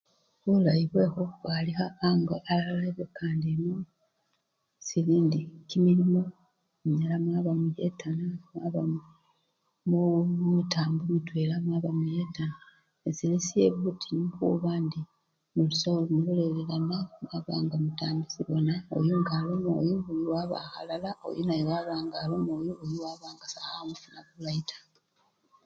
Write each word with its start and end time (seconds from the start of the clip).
Bulayi 0.43 0.83
bwekhukhwalikha 0.91 1.85
ango 2.09 2.35
alala 2.51 2.85
ebukanda 2.91 3.47
eno, 3.55 3.75
sili 4.85 5.11
indi 5.19 5.41
kimilimo 5.69 6.21
munyala 6.83 7.15
mwaba 7.23 7.51
muyetana 7.59 8.25
mwaba 8.53 8.81
mu! 8.91 8.99
mu! 9.89 9.99
mitambo 10.57 11.01
mwitwela 11.09 11.55
mwaba 11.65 11.89
muyetana 11.99 12.57
nesili 13.01 13.37
syebutinyu 13.47 14.27
khuba 14.35 14.71
ndi 14.85 14.99
buse 15.55 15.91
mulolelelana 16.11 16.97
mwaba 17.23 17.53
nga 17.63 17.77
mutambisibwana, 17.83 18.73
oyu 18.97 19.13
ngaloma 19.21 19.69
oyu 19.79 19.79
oyu 19.79 19.93
ngaloma 21.49 21.91
oyu 22.57 22.97
waba 23.05 23.27
nga 23.33 23.45
sekhamufuna 23.53 24.19
bulayi 24.35 24.61
taa. 24.69 24.85